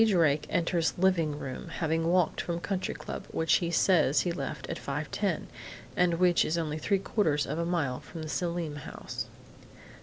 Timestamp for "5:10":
4.79-5.43